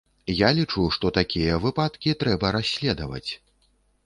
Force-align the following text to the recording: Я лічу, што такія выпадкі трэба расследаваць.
Я 0.37 0.47
лічу, 0.59 0.85
што 0.95 1.11
такія 1.19 1.59
выпадкі 1.67 2.17
трэба 2.25 2.53
расследаваць. 2.57 3.31